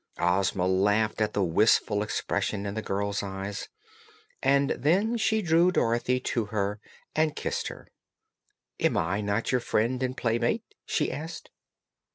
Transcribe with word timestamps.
Ozma 0.17 0.65
laughed 0.65 1.21
at 1.21 1.33
the 1.33 1.43
wistful 1.43 2.01
expression 2.01 2.65
in 2.65 2.73
the 2.73 2.81
girl's 2.81 3.21
eyes, 3.21 3.69
and 4.41 4.71
then 4.71 5.15
she 5.15 5.43
drew 5.43 5.71
Dorothy 5.71 6.19
to 6.21 6.45
her 6.45 6.79
and 7.15 7.35
kissed 7.35 7.67
her. 7.67 7.87
"Am 8.79 8.97
I 8.97 9.21
not 9.21 9.51
your 9.51 9.61
friend 9.61 10.01
and 10.01 10.17
playmate?" 10.17 10.63
she 10.87 11.11
asked. 11.11 11.51